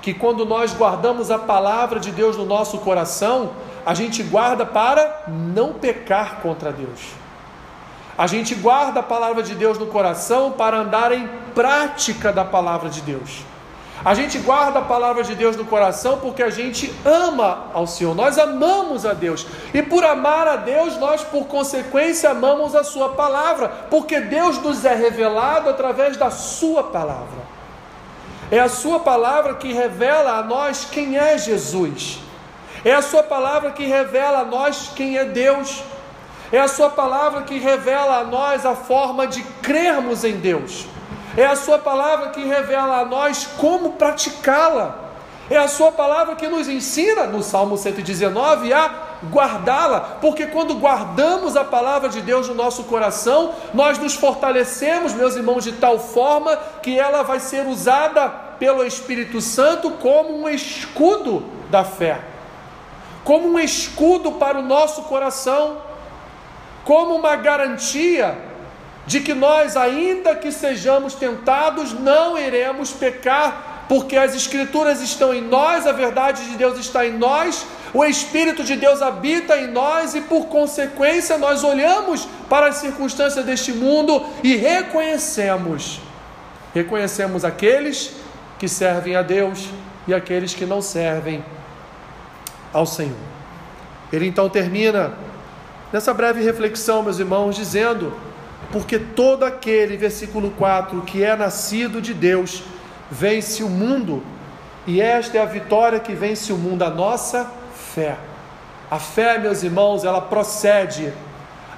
que 0.00 0.14
quando 0.14 0.46
nós 0.46 0.72
guardamos 0.72 1.30
a 1.30 1.38
palavra 1.38 2.00
de 2.00 2.10
Deus 2.10 2.36
no 2.36 2.46
nosso 2.46 2.78
coração, 2.78 3.52
a 3.84 3.92
gente 3.92 4.22
guarda 4.22 4.64
para 4.64 5.24
não 5.28 5.74
pecar 5.74 6.40
contra 6.40 6.72
Deus. 6.72 7.00
A 8.16 8.26
gente 8.26 8.54
guarda 8.54 9.00
a 9.00 9.02
palavra 9.02 9.42
de 9.42 9.54
Deus 9.54 9.78
no 9.78 9.86
coração 9.86 10.52
para 10.52 10.78
andar 10.78 11.12
em 11.12 11.28
prática 11.54 12.32
da 12.32 12.44
palavra 12.44 12.88
de 12.88 13.02
Deus. 13.02 13.44
A 14.02 14.14
gente 14.14 14.38
guarda 14.38 14.78
a 14.78 14.82
palavra 14.82 15.22
de 15.22 15.34
Deus 15.34 15.56
no 15.56 15.66
coração 15.66 16.18
porque 16.18 16.42
a 16.42 16.48
gente 16.48 16.94
ama 17.04 17.66
ao 17.74 17.86
Senhor, 17.86 18.14
nós 18.14 18.38
amamos 18.38 19.04
a 19.04 19.12
Deus, 19.12 19.46
e 19.74 19.82
por 19.82 20.02
amar 20.04 20.48
a 20.48 20.56
Deus, 20.56 20.96
nós 20.96 21.22
por 21.22 21.46
consequência 21.46 22.30
amamos 22.30 22.74
a 22.74 22.82
Sua 22.82 23.10
palavra, 23.10 23.68
porque 23.90 24.20
Deus 24.20 24.58
nos 24.58 24.86
é 24.86 24.94
revelado 24.94 25.68
através 25.68 26.16
da 26.16 26.30
Sua 26.30 26.84
palavra. 26.84 27.60
É 28.50 28.58
a 28.58 28.70
Sua 28.70 29.00
palavra 29.00 29.54
que 29.56 29.70
revela 29.72 30.38
a 30.38 30.42
nós 30.42 30.86
quem 30.90 31.18
é 31.18 31.36
Jesus, 31.36 32.20
é 32.82 32.94
a 32.94 33.02
Sua 33.02 33.22
palavra 33.22 33.70
que 33.70 33.84
revela 33.84 34.38
a 34.38 34.44
nós 34.44 34.90
quem 34.96 35.18
é 35.18 35.26
Deus, 35.26 35.82
é 36.50 36.58
a 36.58 36.68
Sua 36.68 36.88
palavra 36.88 37.42
que 37.42 37.58
revela 37.58 38.16
a 38.16 38.24
nós 38.24 38.64
a 38.64 38.74
forma 38.74 39.26
de 39.26 39.42
crermos 39.60 40.24
em 40.24 40.36
Deus. 40.36 40.86
É 41.36 41.46
a 41.46 41.56
Sua 41.56 41.78
palavra 41.78 42.30
que 42.30 42.44
revela 42.44 43.00
a 43.00 43.04
nós 43.04 43.46
como 43.58 43.92
praticá-la. 43.92 45.10
É 45.48 45.56
a 45.56 45.68
Sua 45.68 45.92
palavra 45.92 46.36
que 46.36 46.48
nos 46.48 46.68
ensina, 46.68 47.24
no 47.26 47.42
Salmo 47.42 47.76
119, 47.76 48.72
a 48.72 49.10
guardá-la, 49.28 50.00
porque 50.20 50.46
quando 50.46 50.74
guardamos 50.74 51.56
a 51.56 51.64
palavra 51.64 52.08
de 52.08 52.20
Deus 52.20 52.48
no 52.48 52.54
nosso 52.54 52.84
coração, 52.84 53.52
nós 53.74 53.98
nos 53.98 54.14
fortalecemos, 54.14 55.12
meus 55.12 55.36
irmãos, 55.36 55.64
de 55.64 55.72
tal 55.72 55.98
forma 55.98 56.56
que 56.82 56.98
ela 56.98 57.22
vai 57.22 57.38
ser 57.40 57.66
usada 57.66 58.28
pelo 58.58 58.84
Espírito 58.84 59.40
Santo 59.40 59.90
como 59.92 60.42
um 60.42 60.48
escudo 60.48 61.44
da 61.68 61.84
fé, 61.84 62.20
como 63.24 63.48
um 63.48 63.58
escudo 63.58 64.32
para 64.32 64.58
o 64.58 64.62
nosso 64.62 65.02
coração, 65.02 65.78
como 66.84 67.14
uma 67.14 67.36
garantia 67.36 68.49
de 69.10 69.20
que 69.20 69.34
nós, 69.34 69.76
ainda 69.76 70.36
que 70.36 70.52
sejamos 70.52 71.14
tentados, 71.14 71.92
não 71.92 72.38
iremos 72.38 72.92
pecar, 72.92 73.86
porque 73.88 74.16
as 74.16 74.36
Escrituras 74.36 75.00
estão 75.00 75.34
em 75.34 75.40
nós, 75.40 75.84
a 75.84 75.92
verdade 75.92 76.44
de 76.48 76.56
Deus 76.56 76.78
está 76.78 77.04
em 77.04 77.18
nós, 77.18 77.66
o 77.92 78.04
Espírito 78.04 78.62
de 78.62 78.76
Deus 78.76 79.02
habita 79.02 79.56
em 79.56 79.66
nós 79.66 80.14
e, 80.14 80.20
por 80.20 80.46
consequência, 80.46 81.36
nós 81.38 81.64
olhamos 81.64 82.28
para 82.48 82.68
as 82.68 82.76
circunstâncias 82.76 83.44
deste 83.44 83.72
mundo 83.72 84.24
e 84.44 84.54
reconhecemos 84.54 86.00
reconhecemos 86.72 87.44
aqueles 87.44 88.12
que 88.58 88.68
servem 88.68 89.16
a 89.16 89.22
Deus 89.22 89.68
e 90.06 90.14
aqueles 90.14 90.54
que 90.54 90.64
não 90.64 90.80
servem 90.80 91.44
ao 92.72 92.86
Senhor. 92.86 93.16
Ele 94.12 94.28
então 94.28 94.48
termina 94.48 95.14
nessa 95.92 96.14
breve 96.14 96.42
reflexão, 96.44 97.02
meus 97.02 97.18
irmãos, 97.18 97.56
dizendo: 97.56 98.12
Porque 98.72 98.98
todo 98.98 99.44
aquele, 99.44 99.96
versículo 99.96 100.50
4, 100.52 101.02
que 101.02 101.24
é 101.24 101.34
nascido 101.36 102.00
de 102.00 102.14
Deus, 102.14 102.62
vence 103.10 103.62
o 103.62 103.68
mundo, 103.68 104.22
e 104.86 105.00
esta 105.00 105.38
é 105.38 105.42
a 105.42 105.46
vitória 105.46 105.98
que 105.98 106.14
vence 106.14 106.52
o 106.52 106.56
mundo, 106.56 106.82
a 106.82 106.90
nossa 106.90 107.50
fé. 107.74 108.16
A 108.90 108.98
fé, 108.98 109.38
meus 109.38 109.62
irmãos, 109.62 110.04
ela 110.04 110.20
procede. 110.20 111.12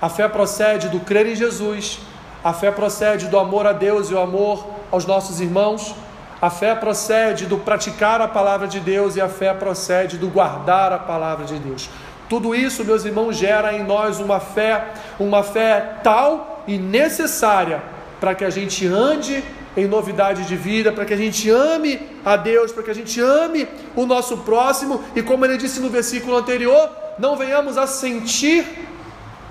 A 0.01 0.09
fé 0.09 0.29
procede 0.29 0.89
do 0.89 1.01
crer 1.01 1.27
em 1.27 1.35
Jesus, 1.35 2.01
a 2.43 2.53
fé 2.53 2.71
procede 2.71 3.29
do 3.29 3.39
amor 3.39 3.67
a 3.67 3.73
Deus 3.73 4.11
e 4.11 4.15
o 4.15 4.21
amor 4.21 4.67
aos 4.91 5.07
nossos 5.07 5.41
irmãos. 5.41 5.95
A 6.41 6.51
fé 6.51 6.75
procede 6.75 7.47
do 7.47 7.57
praticar 7.59 8.21
a 8.21 8.27
palavra 8.27 8.67
de 8.67 8.81
Deus 8.81 9.15
e 9.15 9.21
a 9.21 9.29
fé 9.29 9.55
procede 9.55 10.19
do 10.19 10.29
guardar 10.29 10.93
a 10.93 10.99
palavra 10.99 11.45
de 11.45 11.57
Deus. 11.59 11.89
Tudo 12.29 12.55
isso, 12.55 12.85
meus 12.85 13.05
irmãos, 13.05 13.37
gera 13.37 13.75
em 13.75 13.85
nós 13.85 14.19
uma 14.19 14.41
fé, 14.41 14.89
uma 15.21 15.43
fé 15.43 15.99
tal 16.03 16.52
e 16.66 16.78
necessária 16.78 17.83
para 18.21 18.35
que 18.35 18.45
a 18.45 18.50
gente 18.50 18.87
ande 18.87 19.42
em 19.76 19.87
novidade 19.87 20.45
de 20.45 20.54
vida, 20.54 20.92
para 20.92 21.04
que 21.04 21.14
a 21.14 21.16
gente 21.16 21.49
ame 21.50 22.00
a 22.25 22.37
Deus, 22.37 22.73
para 22.73 22.83
que 22.83 22.90
a 22.90 22.95
gente 22.95 23.21
ame 23.21 23.66
o 23.97 24.07
nosso 24.07 24.38
próximo. 24.38 25.02
E, 25.16 25.23
como 25.23 25.45
ele 25.45 25.57
disse 25.57 25.81
no 25.81 25.88
versículo 25.88 26.37
anterior, 26.37 26.90
não 27.19 27.37
venhamos 27.37 27.78
a 27.78 27.87
sentir 27.87 28.66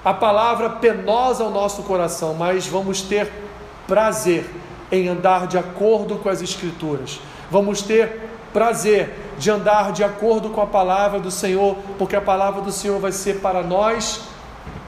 a 0.03 0.13
palavra 0.13 0.69
penosa 0.69 1.43
ao 1.43 1.51
nosso 1.51 1.83
coração, 1.83 2.33
mas 2.33 2.67
vamos 2.67 3.01
ter 3.01 3.31
prazer 3.87 4.45
em 4.91 5.07
andar 5.07 5.47
de 5.47 5.57
acordo 5.57 6.17
com 6.17 6.29
as 6.29 6.41
Escrituras, 6.41 7.19
vamos 7.49 7.81
ter 7.81 8.29
prazer 8.51 9.13
de 9.37 9.49
andar 9.49 9.91
de 9.91 10.03
acordo 10.03 10.49
com 10.49 10.61
a 10.61 10.67
palavra 10.67 11.19
do 11.19 11.31
Senhor, 11.31 11.77
porque 11.97 12.15
a 12.15 12.21
palavra 12.21 12.61
do 12.61 12.71
Senhor 12.71 12.99
vai 12.99 13.11
ser 13.11 13.39
para 13.39 13.63
nós 13.63 14.21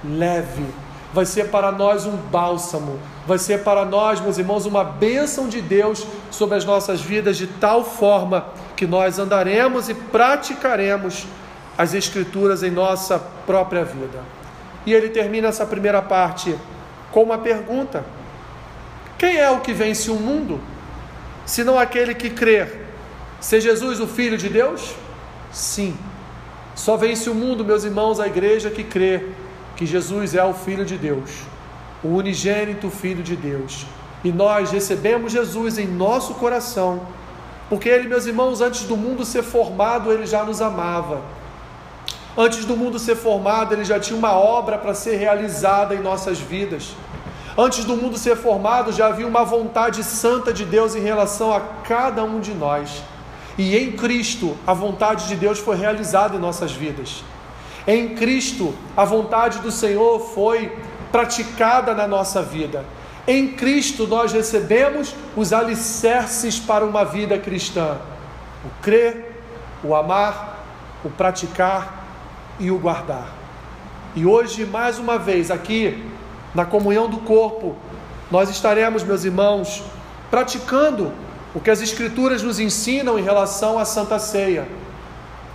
leve, 0.03 0.65
vai 1.13 1.25
ser 1.25 1.49
para 1.49 1.71
nós 1.71 2.05
um 2.07 2.17
bálsamo, 2.17 2.99
vai 3.27 3.37
ser 3.37 3.63
para 3.63 3.85
nós, 3.85 4.19
meus 4.19 4.39
irmãos, 4.39 4.65
uma 4.65 4.83
bênção 4.83 5.47
de 5.47 5.61
Deus 5.61 6.05
sobre 6.31 6.57
as 6.57 6.65
nossas 6.65 7.01
vidas, 7.01 7.37
de 7.37 7.45
tal 7.45 7.85
forma 7.85 8.47
que 8.75 8.87
nós 8.87 9.19
andaremos 9.19 9.89
e 9.89 9.93
praticaremos 9.93 11.27
as 11.77 11.93
Escrituras 11.93 12.63
em 12.63 12.71
nossa 12.71 13.19
própria 13.45 13.85
vida. 13.85 14.21
E 14.85 14.93
ele 14.93 15.09
termina 15.09 15.49
essa 15.49 15.65
primeira 15.65 16.01
parte 16.01 16.57
com 17.11 17.21
uma 17.21 17.37
pergunta: 17.37 18.03
Quem 19.17 19.37
é 19.37 19.49
o 19.51 19.59
que 19.59 19.71
vence 19.71 20.09
o 20.09 20.15
mundo, 20.15 20.59
senão 21.45 21.77
aquele 21.77 22.15
que 22.15 22.31
crer 22.31 22.87
ser 23.39 23.61
Jesus 23.61 23.99
o 23.99 24.07
Filho 24.07 24.37
de 24.37 24.49
Deus? 24.49 24.95
Sim. 25.51 25.95
Só 26.75 26.97
vence 26.97 27.29
o 27.29 27.35
mundo, 27.35 27.63
meus 27.63 27.83
irmãos, 27.83 28.19
a 28.19 28.25
igreja 28.25 28.71
que 28.71 28.83
crê 28.83 29.27
que 29.83 29.85
Jesus 29.85 30.33
é 30.33 30.43
o 30.45 30.53
Filho 30.53 30.85
de 30.85 30.97
Deus, 30.97 31.29
o 32.01 32.07
unigênito 32.07 32.89
Filho 32.89 33.21
de 33.21 33.35
Deus. 33.35 33.85
E 34.23 34.31
nós 34.31 34.71
recebemos 34.71 35.33
Jesus 35.33 35.77
em 35.77 35.85
nosso 35.85 36.35
coração, 36.35 37.01
porque 37.69 37.89
Ele, 37.89 38.07
meus 38.07 38.25
irmãos, 38.25 38.61
antes 38.61 38.83
do 38.83 38.95
mundo 38.95 39.25
ser 39.25 39.43
formado, 39.43 40.09
Ele 40.09 40.25
já 40.25 40.45
nos 40.45 40.61
amava. 40.61 41.21
Antes 42.37 42.63
do 42.63 42.77
mundo 42.77 42.97
ser 42.97 43.17
formado, 43.17 43.73
Ele 43.73 43.83
já 43.83 43.99
tinha 43.99 44.17
uma 44.17 44.31
obra 44.31 44.77
para 44.77 44.93
ser 44.93 45.17
realizada 45.17 45.93
em 45.93 46.01
nossas 46.01 46.39
vidas. 46.39 46.95
Antes 47.57 47.83
do 47.83 47.97
mundo 47.97 48.17
ser 48.17 48.37
formado, 48.37 48.93
já 48.93 49.07
havia 49.07 49.27
uma 49.27 49.43
vontade 49.43 50.01
santa 50.01 50.53
de 50.53 50.63
Deus 50.63 50.95
em 50.95 51.01
relação 51.01 51.53
a 51.53 51.59
cada 51.59 52.23
um 52.23 52.39
de 52.39 52.53
nós. 52.53 53.03
E 53.57 53.77
em 53.77 53.91
Cristo 53.91 54.55
a 54.65 54.73
vontade 54.73 55.27
de 55.27 55.35
Deus 55.35 55.59
foi 55.59 55.75
realizada 55.75 56.37
em 56.37 56.39
nossas 56.39 56.71
vidas. 56.71 57.21
Em 57.87 58.15
Cristo 58.15 58.73
a 58.95 59.03
vontade 59.03 59.59
do 59.59 59.71
Senhor 59.71 60.19
foi 60.19 60.71
praticada 61.11 61.93
na 61.93 62.07
nossa 62.07 62.41
vida. 62.41 62.85
Em 63.27 63.49
Cristo 63.49 64.07
nós 64.07 64.31
recebemos 64.31 65.15
os 65.35 65.53
alicerces 65.53 66.59
para 66.59 66.85
uma 66.85 67.03
vida 67.03 67.37
cristã: 67.37 67.97
o 68.65 68.81
crer, 68.81 69.41
o 69.83 69.95
amar, 69.95 70.63
o 71.03 71.09
praticar 71.09 72.05
e 72.59 72.71
o 72.71 72.77
guardar. 72.77 73.27
E 74.15 74.25
hoje, 74.25 74.65
mais 74.65 74.99
uma 74.99 75.17
vez, 75.17 75.49
aqui 75.49 76.03
na 76.53 76.65
comunhão 76.65 77.09
do 77.09 77.17
corpo, 77.17 77.75
nós 78.29 78.49
estaremos, 78.49 79.03
meus 79.03 79.23
irmãos, 79.23 79.83
praticando 80.29 81.11
o 81.53 81.59
que 81.59 81.69
as 81.69 81.81
Escrituras 81.81 82.43
nos 82.43 82.59
ensinam 82.59 83.17
em 83.17 83.23
relação 83.23 83.77
à 83.77 83.85
Santa 83.85 84.19
Ceia. 84.19 84.67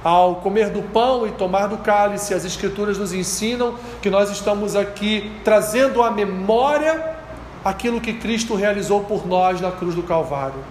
Ao 0.03 0.37
comer 0.37 0.71
do 0.71 0.83
pão 0.83 1.27
e 1.27 1.33
tomar 1.33 1.67
do 1.67 1.79
cálice, 1.79 2.33
as 2.33 2.45
Escrituras 2.45 2.99
nos 2.99 3.13
ensinam 3.13 3.75
que 4.01 4.09
nós 4.09 4.31
estamos 4.31 4.77
aqui 4.77 5.33
trazendo 5.45 6.03
à 6.03 6.11
memória 6.11 7.17
aquilo 7.65 8.01
que 8.01 8.15
Cristo 8.15 8.55
realizou 8.55 9.03
por 9.03 9.27
nós 9.27 9.61
na 9.61 9.71
cruz 9.71 9.95
do 9.95 10.03
Calvário. 10.03 10.63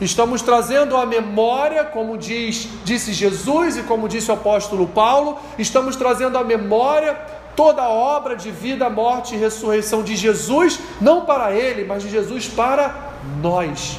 Estamos 0.00 0.42
trazendo 0.42 0.96
à 0.96 1.04
memória, 1.04 1.84
como 1.84 2.16
diz, 2.16 2.68
disse 2.84 3.12
Jesus 3.12 3.76
e 3.76 3.82
como 3.82 4.08
disse 4.08 4.30
o 4.30 4.34
apóstolo 4.34 4.86
Paulo, 4.86 5.36
estamos 5.58 5.96
trazendo 5.96 6.38
à 6.38 6.44
memória 6.44 7.14
toda 7.56 7.82
a 7.82 7.88
obra 7.88 8.36
de 8.36 8.52
vida, 8.52 8.88
morte 8.88 9.34
e 9.34 9.38
ressurreição 9.38 10.04
de 10.04 10.14
Jesus, 10.14 10.78
não 11.00 11.24
para 11.24 11.52
ele, 11.52 11.84
mas 11.84 12.04
de 12.04 12.10
Jesus 12.10 12.46
para 12.46 12.94
nós 13.42 13.98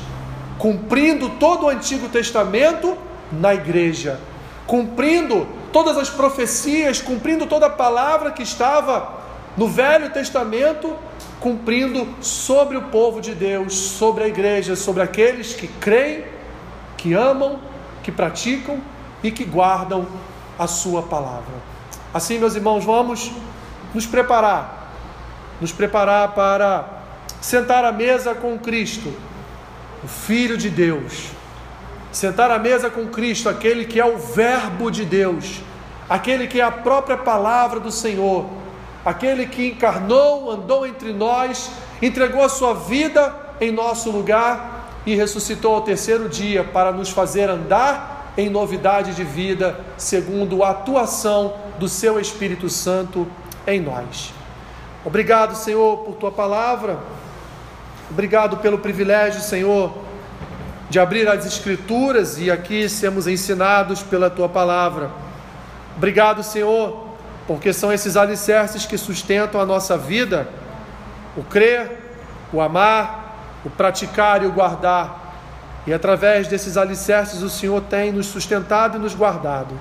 cumprindo 0.60 1.30
todo 1.30 1.65
o 1.65 1.69
Antigo 1.69 2.10
Testamento 2.10 2.95
na 3.32 3.56
igreja, 3.56 4.19
cumprindo 4.70 5.48
todas 5.74 5.98
as 5.98 6.12
profecias, 6.12 7.02
cumprindo 7.02 7.48
toda 7.48 7.66
a 7.66 7.72
palavra 7.72 8.30
que 8.30 8.44
estava 8.44 9.20
no 9.58 9.68
Velho 9.68 10.12
Testamento, 10.12 10.96
cumprindo 11.40 12.08
sobre 12.22 12.78
o 12.78 12.84
povo 12.84 13.20
de 13.20 13.34
Deus, 13.34 13.74
sobre 13.74 14.26
a 14.26 14.28
igreja, 14.28 14.76
sobre 14.76 15.02
aqueles 15.02 15.56
que 15.56 15.68
creem, 15.68 16.24
que 16.96 17.16
amam, 17.16 17.60
que 18.04 18.12
praticam 18.12 18.80
e 19.24 19.32
que 19.32 19.44
guardam 19.44 20.06
a 20.60 20.68
sua 20.68 21.02
palavra. 21.02 21.56
Assim, 22.14 22.38
meus 22.38 22.54
irmãos, 22.54 22.86
vamos 22.86 23.32
nos 23.92 24.06
preparar, 24.06 24.94
nos 25.60 25.72
preparar 25.72 26.36
para 26.36 27.02
sentar 27.42 27.84
à 27.84 27.92
mesa 27.92 28.36
com 28.36 28.56
Cristo 28.60 29.12
o 30.04 30.08
Filho 30.08 30.56
de 30.56 30.70
Deus, 30.70 31.32
sentar 32.12 32.50
à 32.52 32.58
mesa 32.58 32.89
com 32.89 33.08
Cristo, 33.08 33.50
aquele 33.50 33.86
que 33.86 34.00
é 34.00 34.06
o 34.06 34.17
Verbo 34.17 34.89
de 34.89 35.06
Deus, 35.06 35.62
aquele 36.10 36.48
que 36.48 36.60
é 36.60 36.63
a 36.63 36.72
própria 36.72 37.17
palavra 37.17 37.80
do 37.80 37.91
Senhor, 37.91 38.45
aquele 39.06 39.45
que 39.45 39.67
encarnou, 39.67 40.52
andou 40.52 40.86
entre 40.86 41.13
nós, 41.13 41.72
entregou 42.02 42.43
a 42.43 42.50
sua 42.50 42.74
vida 42.74 43.36
em 43.62 43.72
nosso 43.72 44.10
lugar 44.10 44.88
e 45.06 45.15
ressuscitou 45.15 45.76
ao 45.76 45.82
terceiro 45.82 46.28
dia 46.28 46.63
para 46.63 46.91
nos 46.91 47.10
fazer 47.10 47.50
andar 47.50 48.34
em 48.38 48.50
novidade 48.50 49.13
de 49.13 49.24
vida, 49.24 49.80
segundo 49.98 50.63
a 50.63 50.69
atuação 50.69 51.56
do 51.78 51.88
seu 51.89 52.19
Espírito 52.19 52.69
Santo 52.69 53.28
em 53.67 53.80
nós. 53.82 54.34
Obrigado, 55.04 55.56
Senhor, 55.56 55.98
por 56.00 56.15
tua 56.15 56.32
palavra. 56.32 57.00
Obrigado 58.10 58.58
pelo 58.58 58.80
privilégio, 58.80 59.41
Senhor, 59.41 59.93
de 60.89 60.99
abrir 60.99 61.28
as 61.28 61.45
Escrituras 61.45 62.39
e 62.39 62.49
aqui 62.49 62.89
sermos 62.89 63.28
ensinados 63.28 64.02
pela 64.02 64.30
tua 64.30 64.49
palavra. 64.49 65.12
Obrigado, 65.95 66.41
Senhor, 66.41 67.10
porque 67.45 67.71
são 67.71 67.93
esses 67.93 68.17
alicerces 68.17 68.86
que 68.86 68.97
sustentam 68.97 69.62
a 69.62 69.65
nossa 69.65 69.97
vida: 69.97 70.47
o 71.38 71.43
crer, 71.43 71.99
o 72.52 72.60
amar, 72.60 73.38
o 73.63 73.69
praticar 73.69 74.41
e 74.41 74.47
o 74.47 74.52
guardar. 74.52 75.28
E 75.86 75.93
através 75.93 76.47
desses 76.47 76.75
alicerces 76.75 77.41
o 77.41 77.49
Senhor 77.49 77.82
tem 77.82 78.12
nos 78.12 78.25
sustentado 78.25 78.97
e 78.97 78.99
nos 78.99 79.13
guardado. 79.13 79.75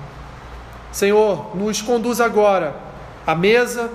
Senhor, 0.91 1.55
nos 1.55 1.81
conduz 1.81 2.21
agora 2.21 2.75
à 3.25 3.35
mesa 3.35 3.89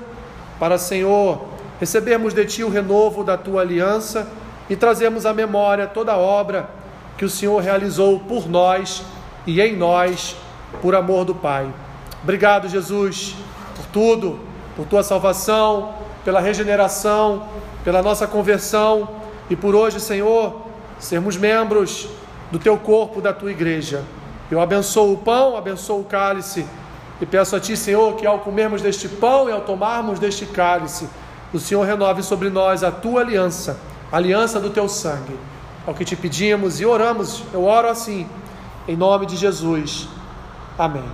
para, 0.58 0.78
Senhor, 0.78 1.48
recebemos 1.80 2.32
de 2.32 2.44
Ti 2.44 2.64
o 2.64 2.68
renovo 2.68 3.24
da 3.24 3.36
Tua 3.36 3.62
aliança 3.62 4.28
e 4.68 4.76
trazemos 4.76 5.26
à 5.26 5.32
memória 5.32 5.86
toda 5.86 6.12
a 6.12 6.16
obra 6.16 6.83
que 7.16 7.24
o 7.24 7.30
Senhor 7.30 7.62
realizou 7.62 8.20
por 8.20 8.48
nós 8.48 9.02
e 9.46 9.60
em 9.60 9.76
nós, 9.76 10.36
por 10.80 10.94
amor 10.94 11.24
do 11.24 11.34
Pai. 11.34 11.66
Obrigado, 12.22 12.68
Jesus, 12.68 13.34
por 13.76 13.86
tudo, 13.86 14.40
por 14.76 14.86
Tua 14.86 15.02
salvação, 15.02 15.94
pela 16.24 16.40
regeneração, 16.40 17.44
pela 17.84 18.02
nossa 18.02 18.26
conversão 18.26 19.08
e 19.48 19.54
por 19.54 19.74
hoje, 19.74 20.00
Senhor, 20.00 20.62
sermos 20.98 21.36
membros 21.36 22.08
do 22.50 22.58
Teu 22.58 22.76
corpo, 22.76 23.20
da 23.20 23.32
Tua 23.32 23.50
igreja. 23.50 24.02
Eu 24.50 24.60
abençoo 24.60 25.12
o 25.12 25.18
pão, 25.18 25.56
abençoo 25.56 26.00
o 26.00 26.04
cálice 26.04 26.66
e 27.20 27.26
peço 27.26 27.54
a 27.54 27.60
Ti, 27.60 27.76
Senhor, 27.76 28.16
que 28.16 28.26
ao 28.26 28.40
comermos 28.40 28.82
deste 28.82 29.08
pão 29.08 29.48
e 29.48 29.52
ao 29.52 29.60
tomarmos 29.60 30.18
deste 30.18 30.46
cálice, 30.46 31.08
o 31.52 31.58
Senhor 31.60 31.84
renove 31.84 32.22
sobre 32.22 32.50
nós 32.50 32.82
a 32.82 32.90
tua 32.90 33.20
aliança, 33.20 33.78
a 34.10 34.16
aliança 34.16 34.58
do 34.58 34.70
teu 34.70 34.88
sangue. 34.88 35.38
É 35.86 35.90
o 35.90 35.94
que 35.94 36.04
te 36.04 36.16
pedimos 36.16 36.80
e 36.80 36.86
oramos, 36.86 37.42
eu 37.52 37.64
oro 37.64 37.88
assim, 37.88 38.26
em 38.88 38.96
nome 38.96 39.26
de 39.26 39.36
Jesus. 39.36 40.08
Amém. 40.78 41.04